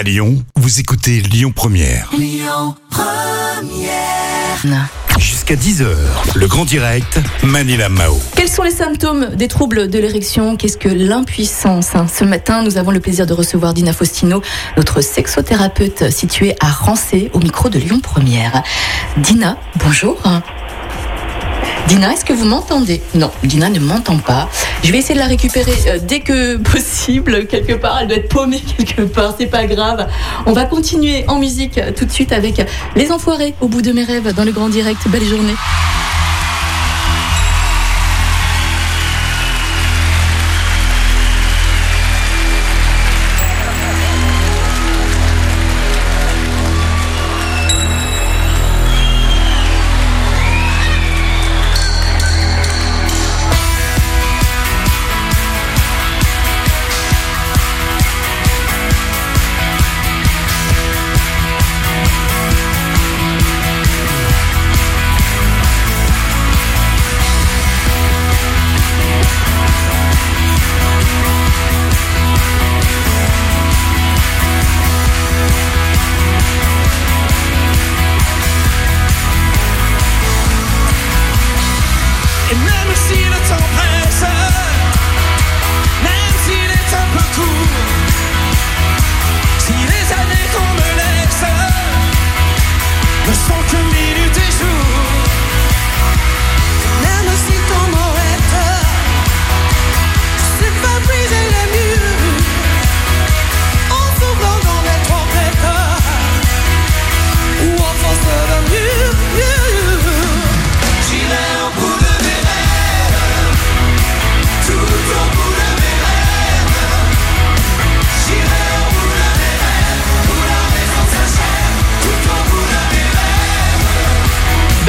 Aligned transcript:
À 0.00 0.02
Lyon, 0.02 0.42
vous 0.56 0.80
écoutez 0.80 1.20
Lyon 1.20 1.52
Première. 1.54 2.10
Jusqu'à 5.18 5.56
10h, 5.56 5.88
le 6.36 6.46
grand 6.46 6.64
direct, 6.64 7.20
Manila 7.42 7.90
Mao. 7.90 8.18
Quels 8.34 8.48
sont 8.48 8.62
les 8.62 8.70
symptômes 8.70 9.34
des 9.34 9.46
troubles 9.46 9.90
de 9.90 9.98
l'érection? 9.98 10.56
Qu'est-ce 10.56 10.78
que 10.78 10.88
l'impuissance 10.88 11.94
hein? 11.94 12.06
Ce 12.08 12.24
matin, 12.24 12.62
nous 12.62 12.78
avons 12.78 12.92
le 12.92 13.00
plaisir 13.00 13.26
de 13.26 13.34
recevoir 13.34 13.74
Dina 13.74 13.92
Faustino, 13.92 14.40
notre 14.78 15.02
sexothérapeute 15.02 16.10
située 16.10 16.56
à 16.60 16.70
Rancé, 16.70 17.30
au 17.34 17.38
micro 17.38 17.68
de 17.68 17.78
Lyon 17.78 18.00
Première. 18.00 18.62
Dina, 19.18 19.58
bonjour. 19.84 20.16
Dina, 21.90 22.12
est-ce 22.12 22.24
que 22.24 22.32
vous 22.32 22.44
m'entendez? 22.44 23.02
Non, 23.16 23.32
Dina 23.42 23.68
ne 23.68 23.80
m'entend 23.80 24.16
pas. 24.18 24.48
Je 24.84 24.92
vais 24.92 24.98
essayer 24.98 25.16
de 25.16 25.18
la 25.18 25.26
récupérer 25.26 25.74
euh, 25.88 25.98
dès 26.00 26.20
que 26.20 26.56
possible, 26.72 27.48
quelque 27.48 27.72
part. 27.72 27.98
Elle 28.00 28.06
doit 28.06 28.16
être 28.18 28.28
paumée 28.28 28.62
quelque 28.78 29.02
part, 29.02 29.34
c'est 29.36 29.46
pas 29.48 29.66
grave. 29.66 30.06
On 30.46 30.52
va 30.52 30.66
continuer 30.66 31.24
en 31.26 31.40
musique 31.40 31.78
euh, 31.78 31.90
tout 31.90 32.04
de 32.04 32.12
suite 32.12 32.32
avec 32.32 32.64
Les 32.94 33.10
Enfoirés 33.10 33.56
au 33.60 33.66
bout 33.66 33.82
de 33.82 33.90
mes 33.90 34.04
rêves 34.04 34.32
dans 34.36 34.44
le 34.44 34.52
grand 34.52 34.68
direct. 34.68 35.00
Belle 35.08 35.24
journée. 35.24 35.54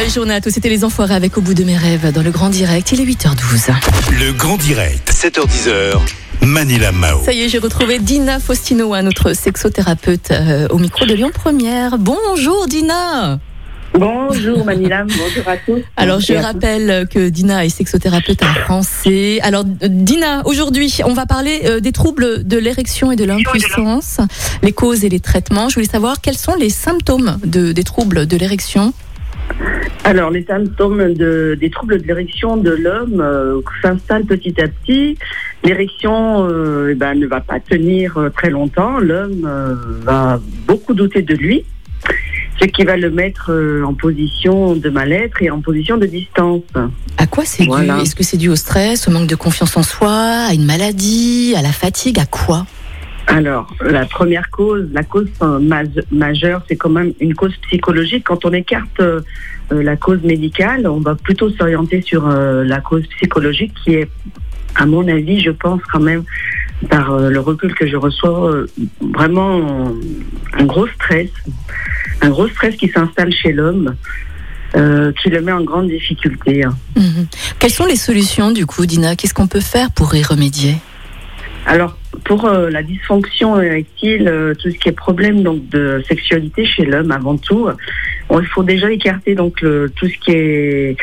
Belle 0.00 0.08
journée 0.08 0.32
à 0.32 0.40
tous. 0.40 0.48
C'était 0.48 0.70
Les 0.70 0.82
Enfoirés 0.82 1.14
avec 1.14 1.36
Au 1.36 1.42
bout 1.42 1.52
de 1.52 1.62
mes 1.62 1.76
rêves 1.76 2.10
dans 2.10 2.22
le 2.22 2.30
grand 2.30 2.48
direct. 2.48 2.90
Il 2.90 3.02
est 3.02 3.04
8h12. 3.04 3.70
Le 4.18 4.32
grand 4.32 4.56
direct, 4.56 5.12
7h10h, 5.12 5.98
Manila 6.40 6.90
Mao. 6.90 7.22
Ça 7.22 7.34
y 7.34 7.42
est, 7.42 7.50
j'ai 7.50 7.58
retrouvé 7.58 7.98
Dina 7.98 8.40
Faustino, 8.40 8.96
notre 9.02 9.34
sexothérapeute 9.34 10.30
euh, 10.30 10.68
au 10.70 10.78
micro 10.78 11.04
de 11.04 11.12
Lyon 11.12 11.30
Première. 11.34 11.98
Bonjour 11.98 12.66
Dina 12.66 13.40
Bonjour 13.92 14.64
Manilam, 14.64 15.06
bonjour 15.18 15.46
à 15.46 15.58
tous. 15.58 15.82
Alors 15.98 16.20
je 16.20 16.32
rappelle 16.32 17.06
que 17.08 17.28
Dina 17.28 17.66
est 17.66 17.68
sexothérapeute 17.68 18.42
en 18.42 18.54
français. 18.54 19.40
Alors 19.42 19.64
Dina, 19.64 20.46
aujourd'hui 20.46 21.00
on 21.04 21.12
va 21.12 21.26
parler 21.26 21.60
euh, 21.66 21.80
des 21.80 21.92
troubles 21.92 22.44
de 22.44 22.56
l'érection 22.56 23.12
et 23.12 23.16
de 23.16 23.24
l'impuissance, 23.24 24.18
les 24.62 24.72
causes 24.72 25.04
et 25.04 25.10
les 25.10 25.20
traitements. 25.20 25.68
Je 25.68 25.74
voulais 25.74 25.86
savoir 25.86 26.22
quels 26.22 26.38
sont 26.38 26.54
les 26.54 26.70
symptômes 26.70 27.36
de, 27.44 27.72
des 27.72 27.84
troubles 27.84 28.26
de 28.26 28.36
l'érection. 28.38 28.94
Alors, 30.04 30.30
les 30.30 30.44
symptômes 30.44 31.12
de- 31.14 31.56
des 31.60 31.70
troubles 31.70 32.00
de 32.00 32.06
l'érection 32.06 32.56
de 32.56 32.70
l'homme 32.70 33.20
euh, 33.20 33.60
s'installent 33.82 34.24
petit 34.24 34.54
à 34.60 34.66
petit. 34.68 35.16
L'érection 35.62 36.48
euh, 36.48 36.88
eh 36.90 36.94
ben, 36.94 37.14
ne 37.18 37.26
va 37.26 37.40
pas 37.40 37.60
tenir 37.60 38.16
euh, 38.16 38.30
très 38.30 38.50
longtemps. 38.50 38.98
L'homme 38.98 39.48
va 40.02 40.40
beaucoup 40.66 40.94
douter 40.94 41.22
de 41.22 41.34
lui, 41.34 41.64
ce 42.60 42.64
qui 42.66 42.84
va 42.84 42.96
le 42.96 43.10
mettre 43.10 43.52
en 43.86 43.92
position 43.94 44.74
de 44.74 44.88
mal-être 44.88 45.42
et 45.42 45.50
en 45.50 45.60
position 45.60 45.96
de 45.98 46.06
distance. 46.06 46.62
À 47.18 47.26
quoi 47.26 47.44
c'est 47.44 47.66
Voilà. 47.66 47.96
dû 47.96 48.02
Est-ce 48.02 48.14
que 48.14 48.24
c'est 48.24 48.38
dû 48.38 48.48
au 48.48 48.56
stress, 48.56 49.06
au 49.06 49.10
manque 49.10 49.28
de 49.28 49.36
confiance 49.36 49.76
en 49.76 49.82
soi, 49.82 50.10
à 50.48 50.54
une 50.54 50.64
maladie, 50.64 51.54
à 51.56 51.62
la 51.62 51.72
fatigue, 51.72 52.18
à 52.18 52.26
quoi? 52.26 52.66
Alors, 53.32 53.72
la 53.80 54.04
première 54.06 54.50
cause, 54.50 54.88
la 54.92 55.04
cause 55.04 55.28
ma- 55.60 55.82
majeure, 56.10 56.62
c'est 56.68 56.76
quand 56.76 56.90
même 56.90 57.12
une 57.20 57.34
cause 57.34 57.54
psychologique. 57.68 58.24
Quand 58.24 58.44
on 58.44 58.52
écarte 58.52 58.98
euh, 58.98 59.20
euh, 59.72 59.82
la 59.84 59.96
cause 59.96 60.20
médicale, 60.22 60.86
on 60.88 60.98
va 60.98 61.14
plutôt 61.14 61.48
s'orienter 61.50 62.02
sur 62.02 62.26
euh, 62.28 62.64
la 62.64 62.80
cause 62.80 63.06
psychologique 63.16 63.72
qui 63.84 63.94
est, 63.94 64.10
à 64.74 64.84
mon 64.84 65.06
avis, 65.06 65.40
je 65.40 65.50
pense 65.52 65.80
quand 65.92 66.00
même, 66.00 66.24
par 66.88 67.12
euh, 67.12 67.30
le 67.30 67.38
recul 67.40 67.72
que 67.74 67.86
je 67.86 67.96
reçois, 67.96 68.64
vraiment 69.00 69.94
un 70.54 70.64
gros 70.64 70.88
stress. 70.88 71.30
Un 72.22 72.30
gros 72.30 72.48
stress 72.48 72.74
qui 72.76 72.88
s'installe 72.88 73.32
chez 73.32 73.52
l'homme, 73.52 73.94
euh, 74.76 75.12
qui 75.22 75.30
le 75.30 75.40
met 75.40 75.52
en 75.52 75.62
grande 75.62 75.88
difficulté. 75.88 76.64
hein. 76.64 76.76
Mhm. 76.96 77.26
Quelles 77.60 77.70
sont 77.70 77.86
les 77.86 77.96
solutions 77.96 78.50
du 78.50 78.66
coup, 78.66 78.86
Dina? 78.86 79.14
Qu'est-ce 79.14 79.34
qu'on 79.34 79.46
peut 79.46 79.60
faire 79.60 79.92
pour 79.92 80.14
y 80.16 80.22
remédier? 80.24 80.74
Alors, 81.66 81.96
pour 82.30 82.44
euh, 82.44 82.70
la 82.70 82.84
dysfonction 82.84 83.60
érectile, 83.60 84.28
euh, 84.28 84.54
tout 84.54 84.70
ce 84.70 84.78
qui 84.78 84.88
est 84.88 84.92
problème 84.92 85.42
donc 85.42 85.68
de 85.68 86.00
sexualité 86.06 86.64
chez 86.64 86.84
l'homme 86.84 87.10
avant 87.10 87.36
tout, 87.36 87.68
il 88.30 88.46
faut 88.46 88.62
déjà 88.62 88.88
écarter 88.88 89.34
donc 89.34 89.56
tout 89.56 90.06
ce 90.06 90.16
qui 90.18 90.30
est 90.30 90.96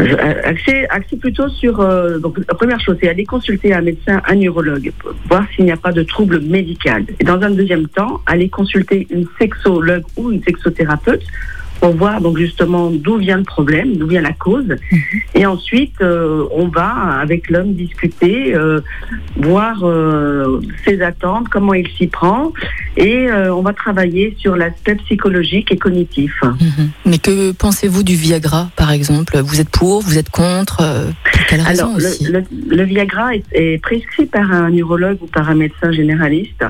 euh, 0.00 0.42
axé, 0.42 0.88
plutôt 1.20 1.48
sur 1.48 1.76
donc 2.18 2.38
la 2.38 2.54
première 2.56 2.80
chose, 2.80 2.96
c'est 3.00 3.08
aller 3.08 3.24
consulter 3.24 3.72
un 3.72 3.82
médecin, 3.82 4.20
un 4.26 4.34
neurologue, 4.34 4.90
pour 4.98 5.14
voir 5.28 5.46
s'il 5.54 5.66
n'y 5.66 5.70
a 5.70 5.76
pas 5.76 5.92
de 5.92 6.02
trouble 6.02 6.40
médical. 6.40 7.04
Et 7.20 7.22
dans 7.22 7.40
un 7.40 7.50
deuxième 7.50 7.86
temps, 7.86 8.20
aller 8.26 8.48
consulter 8.48 9.06
une 9.10 9.26
sexologue 9.38 10.02
ou 10.16 10.32
une 10.32 10.42
sexothérapeute 10.42 11.22
pour 11.84 11.94
voir 11.96 12.22
donc 12.22 12.38
justement 12.38 12.90
d'où 12.90 13.18
vient 13.18 13.36
le 13.36 13.42
problème, 13.44 13.96
d'où 13.98 14.06
vient 14.06 14.22
la 14.22 14.32
cause. 14.32 14.74
Et 15.34 15.44
ensuite, 15.44 15.96
euh, 16.00 16.46
on 16.50 16.68
va 16.68 16.88
avec 17.20 17.50
l'homme 17.50 17.74
discuter, 17.74 18.54
euh, 18.54 18.80
voir 19.36 19.80
euh, 19.82 20.62
ses 20.86 21.02
attentes, 21.02 21.50
comment 21.50 21.74
il 21.74 21.86
s'y 21.96 22.06
prend, 22.06 22.54
et 22.96 23.26
on 23.30 23.60
va 23.60 23.74
travailler 23.74 24.34
sur 24.38 24.56
l'aspect 24.56 24.94
psychologique 25.04 25.70
et 25.72 25.76
cognitif. 25.76 26.32
Mhm. 26.42 26.88
Mais 27.04 27.18
que 27.18 27.52
pensez-vous 27.52 28.02
du 28.02 28.14
Viagra, 28.14 28.70
par 28.76 28.90
exemple? 28.90 29.36
Vous 29.44 29.60
êtes 29.60 29.68
pour, 29.68 30.00
vous 30.00 30.16
êtes 30.16 30.30
contre 30.30 30.78
Pour 30.78 31.46
quelle 31.50 31.60
raison 31.60 31.84
Alors, 31.84 31.96
aussi? 31.96 32.24
le, 32.24 32.38
le- 32.38 32.76
le 32.76 32.82
Viagra 32.84 33.34
est, 33.34 33.44
est 33.52 33.78
prescrit 33.82 34.24
par 34.24 34.50
un 34.50 34.70
neurologue 34.70 35.18
ou 35.20 35.26
par 35.26 35.50
un 35.50 35.54
médecin 35.54 35.92
généraliste. 35.92 36.64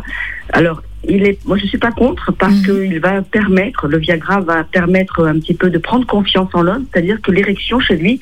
Alors, 0.53 0.83
il 1.09 1.26
est, 1.26 1.38
moi, 1.44 1.56
je 1.59 1.66
suis 1.66 1.78
pas 1.78 1.92
contre 1.92 2.32
parce 2.32 2.54
Mhm. 2.54 2.65
qu'il 2.65 3.01
va 3.01 3.22
permettre, 3.22 3.86
le 3.89 3.98
Viagra 3.98 4.41
va 4.41 4.65
permettre 4.65 5.24
un 5.27 5.39
petit 5.39 5.54
peu 5.54 5.71
de 5.71 5.78
prendre 5.78 6.06
confiance 6.06 6.48
en 6.54 6.62
l'homme, 6.62 6.86
c'est-à-dire 6.92 7.21
que 7.22 7.30
l'érection 7.30 7.80
chez 7.80 7.97
lui 7.97 8.21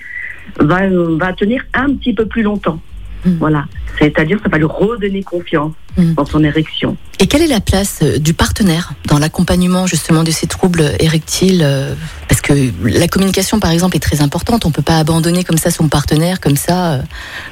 va, 0.58 0.82
euh, 0.82 1.16
va 1.20 1.32
tenir 1.32 1.64
un 1.74 1.94
petit 1.94 2.12
peu 2.14 2.26
plus 2.26 2.42
longtemps. 2.42 2.80
Mhm. 3.24 3.36
Voilà. 3.38 3.66
C'est-à-dire, 4.00 4.38
ça 4.42 4.48
va 4.48 4.58
lui 4.58 4.64
redonner 4.64 5.22
confiance 5.22 5.72
Mhm. 5.96 6.14
dans 6.14 6.24
son 6.24 6.42
érection. 6.42 6.96
Et 7.20 7.26
quelle 7.28 7.42
est 7.42 7.46
la 7.46 7.60
place 7.60 8.00
euh, 8.02 8.18
du 8.18 8.34
partenaire 8.34 8.94
dans 9.06 9.18
l'accompagnement 9.18 9.86
justement 9.86 10.24
de 10.24 10.30
ces 10.32 10.46
troubles 10.48 10.82
érectiles 10.98 11.60
euh, 11.62 11.94
Parce 12.28 12.40
que 12.40 12.52
la 12.84 13.06
communication, 13.06 13.60
par 13.60 13.70
exemple, 13.70 13.94
est 13.96 14.00
très 14.00 14.22
importante. 14.22 14.64
On 14.64 14.72
peut 14.72 14.82
pas 14.82 14.98
abandonner 14.98 15.44
comme 15.44 15.58
ça 15.58 15.70
son 15.70 15.88
partenaire, 15.88 16.40
comme 16.40 16.56
ça. 16.56 17.02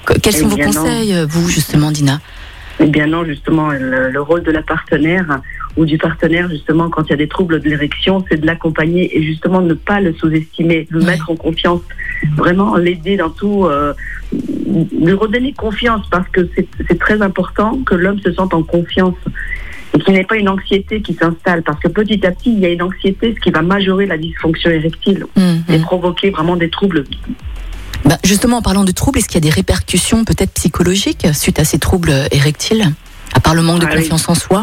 Que- 0.07 0.15
Quels 0.19 0.35
Eh 0.37 0.41
sont 0.41 0.49
vos 0.49 0.57
non. 0.57 0.65
conseils, 0.65 1.15
vous, 1.29 1.49
justement, 1.49 1.93
Dina? 1.93 2.21
Eh 2.83 2.87
bien 2.87 3.07
non, 3.07 3.25
justement, 3.25 3.69
le, 3.71 4.11
le 4.11 4.21
rôle 4.23 4.43
de 4.43 4.51
la 4.51 4.63
partenaire 4.63 5.41
ou 5.77 5.85
du 5.85 5.99
partenaire, 5.99 6.49
justement, 6.49 6.89
quand 6.89 7.05
il 7.05 7.11
y 7.11 7.13
a 7.13 7.17
des 7.17 7.29
troubles 7.29 7.61
de 7.61 7.69
l'érection, 7.69 8.25
c'est 8.29 8.41
de 8.41 8.47
l'accompagner 8.47 9.17
et 9.17 9.23
justement 9.23 9.61
ne 9.61 9.75
pas 9.75 10.01
le 10.01 10.15
sous-estimer, 10.15 10.87
le 10.91 11.01
mettre 11.01 11.31
en 11.31 11.37
confiance, 11.37 11.83
vraiment 12.37 12.77
l'aider 12.77 13.17
dans 13.19 13.29
tout, 13.31 13.67
euh, 13.67 13.93
lui 14.33 15.13
redonner 15.13 15.53
confiance 15.53 16.07
parce 16.11 16.29
que 16.31 16.49
c'est 16.57 16.99
très 16.99 17.21
important 17.21 17.79
que 17.85 17.95
l'homme 17.95 18.19
se 18.21 18.33
sente 18.33 18.55
en 18.55 18.63
confiance 18.63 19.17
et 19.93 19.99
qu'il 19.99 20.15
n'y 20.15 20.21
ait 20.21 20.25
pas 20.25 20.37
une 20.37 20.49
anxiété 20.49 21.03
qui 21.03 21.15
s'installe. 21.15 21.63
Parce 21.63 21.81
que 21.81 21.89
petit 21.89 22.25
à 22.27 22.31
petit, 22.31 22.53
il 22.53 22.61
y 22.61 22.67
a 22.67 22.71
une 22.71 22.83
anxiété, 22.83 23.35
ce 23.35 23.41
qui 23.41 23.51
va 23.51 23.61
majorer 23.63 24.07
la 24.07 24.17
dysfonction 24.17 24.71
érectile 24.71 25.27
Hum, 25.37 25.63
et 25.69 25.77
hum. 25.77 25.83
provoquer 25.83 26.31
vraiment 26.31 26.57
des 26.57 26.71
troubles. 26.71 27.05
Bah, 28.05 28.19
justement, 28.25 28.59
en 28.59 28.63
parlant 28.63 28.85
de 28.85 28.93
troubles, 28.93 29.19
est-ce 29.19 29.29
qu'il 29.29 29.37
y 29.45 29.47
a 29.47 29.49
des 29.49 29.55
répercussions 29.55 30.25
peut-être 30.25 30.53
psychologiques 30.55 31.27
suite 31.35 31.59
à 31.59 31.65
ces 31.65 31.79
troubles 31.79 32.13
érectiles 32.31 32.85
À 33.35 33.41
part 33.41 33.55
le 33.55 33.63
manque 33.63 33.81
de 33.81 33.87
Ah 33.87 33.91
oui. 33.95 34.03
confiance 34.03 34.29
en 34.29 34.35
soi? 34.35 34.63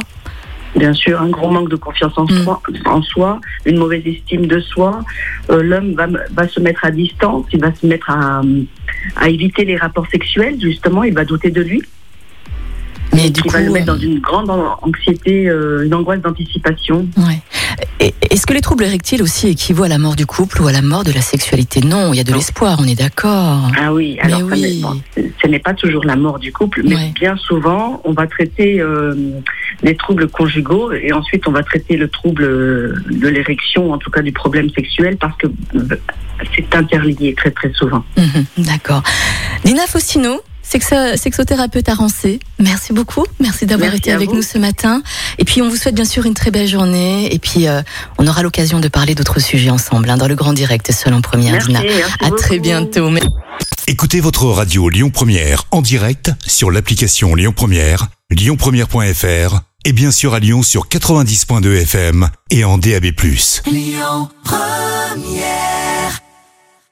Bien 0.75 0.93
sûr, 0.93 1.19
un 1.21 1.29
gros 1.29 1.49
manque 1.49 1.69
de 1.69 1.75
confiance 1.75 2.13
en, 2.17 2.25
Mm. 2.25 2.43
soi, 2.43 2.61
en 2.85 3.01
soi, 3.01 3.39
une 3.65 3.77
mauvaise 3.77 4.03
estime 4.05 4.45
de 4.47 4.59
soi. 4.59 5.03
Euh, 5.49 5.63
L'homme 5.63 5.93
va, 5.93 6.07
va 6.31 6.47
se 6.47 6.59
mettre 6.59 6.83
à 6.85 6.91
distance, 6.91 7.45
il 7.53 7.59
va 7.61 7.73
se 7.73 7.85
mettre 7.85 8.09
à, 8.09 8.41
à 9.15 9.29
éviter 9.29 9.65
les 9.65 9.77
rapports 9.77 10.07
sexuels, 10.11 10.57
justement, 10.61 11.03
il 11.03 11.13
va 11.13 11.25
douter 11.25 11.49
de 11.51 11.61
lui. 11.61 11.81
Mais 13.17 13.29
du 13.29 13.41
qui 13.41 13.47
coup, 13.49 13.53
va 13.53 13.61
le 13.61 13.71
mettre 13.71 13.91
euh, 13.91 13.95
dans 13.95 13.99
une 14.01 14.19
grande 14.19 14.49
an- 14.49 14.77
anxiété, 14.81 15.49
euh, 15.49 15.85
une 15.85 15.93
angoisse 15.93 16.21
d'anticipation. 16.21 17.07
ouais. 17.17 17.41
Est-ce 18.29 18.45
que 18.45 18.53
les 18.53 18.61
troubles 18.61 18.83
érectiles 18.83 19.21
aussi 19.23 19.47
équivaut 19.49 19.83
à 19.83 19.87
la 19.87 19.97
mort 19.97 20.15
du 20.15 20.25
couple 20.25 20.61
ou 20.61 20.67
à 20.67 20.71
la 20.71 20.81
mort 20.81 21.03
de 21.03 21.11
la 21.11 21.21
sexualité? 21.21 21.81
Non, 21.81 22.13
il 22.13 22.17
y 22.17 22.19
a 22.19 22.23
de 22.23 22.33
l'espoir, 22.33 22.77
on 22.79 22.85
est 22.87 22.95
d'accord. 22.95 23.69
Ah 23.79 23.93
oui, 23.93 24.17
Mais 24.23 24.33
alors 24.33 24.49
ça 24.49 24.55
oui. 24.55 24.81
bon, 24.81 25.01
ce 25.41 25.47
n'est 25.47 25.59
pas 25.59 25.73
toujours 25.73 26.03
la 26.05 26.15
mort 26.15 26.37
du 26.39 26.51
couple, 26.53 26.81
mais 26.83 26.95
Ouais. 26.95 27.11
bien 27.19 27.35
souvent, 27.37 28.01
on 28.05 28.13
va 28.13 28.27
traiter 28.27 28.79
euh, 28.79 29.15
les 29.83 29.95
troubles 29.95 30.27
conjugaux 30.27 30.91
et 30.91 31.11
ensuite 31.13 31.47
on 31.47 31.51
va 31.51 31.63
traiter 31.63 31.97
le 31.97 32.07
trouble 32.07 32.43
euh, 32.43 32.93
de 33.09 33.27
l'érection, 33.27 33.91
en 33.91 33.97
tout 33.97 34.11
cas 34.11 34.21
du 34.21 34.31
problème 34.31 34.69
sexuel, 34.71 35.17
parce 35.17 35.35
que 35.37 35.47
euh, 35.75 35.95
c'est 36.55 36.75
interlié 36.75 37.33
très 37.35 37.51
très 37.51 37.71
souvent. 37.73 38.03
Mhm, 38.17 38.45
D'accord. 38.65 39.01
Dina 39.63 39.87
Faustino, 39.87 40.41
sexothérapeute 40.67 41.89
à 41.89 41.93
Rancé, 41.95 42.39
merci 42.59 42.93
beaucoup. 42.93 43.25
Merci 43.39 43.65
d'avoir 43.65 43.93
été 43.93 44.11
avec 44.11 44.29
vous. 44.29 44.35
nous 44.35 44.41
ce 44.41 44.57
matin. 44.57 45.01
Et 45.37 45.45
puis, 45.45 45.61
on 45.61 45.69
vous 45.69 45.75
souhaite 45.75 45.95
bien 45.95 46.05
sûr 46.05 46.25
une 46.25 46.33
très 46.33 46.51
belle 46.51 46.67
journée. 46.67 47.33
Et 47.33 47.39
puis, 47.39 47.67
euh, 47.67 47.81
on 48.17 48.27
aura 48.27 48.43
l'occasion 48.43 48.79
de 48.79 48.87
parler 48.87 49.15
d'autres 49.15 49.39
sujets 49.39 49.69
ensemble 49.69 50.09
hein, 50.09 50.17
dans 50.17 50.27
le 50.27 50.35
grand 50.35 50.53
direct, 50.53 50.91
seul 50.91 51.13
en 51.13 51.21
première, 51.21 51.53
Merci, 51.53 51.67
Dina. 51.67 51.81
merci 51.81 52.01
À 52.19 52.29
très 52.31 52.57
beaucoup. 52.57 52.61
bientôt. 52.61 53.09
Écoutez 53.87 54.19
votre 54.19 54.45
radio 54.45 54.89
Lyon 54.89 55.09
Première 55.09 55.63
en 55.71 55.81
direct 55.81 56.31
sur 56.45 56.71
l'application 56.71 57.35
Lyon 57.35 57.53
Première, 57.55 58.07
lyonpremière.fr 58.29 59.61
et 59.85 59.93
bien 59.93 60.11
sûr 60.11 60.33
à 60.33 60.39
Lyon 60.39 60.61
sur 60.63 60.87
90.2 60.89 61.81
FM 61.83 62.29
et 62.51 62.65
en 62.65 62.77
DAB+. 62.77 63.05
Lyon 63.65 64.29
Première 64.43 65.76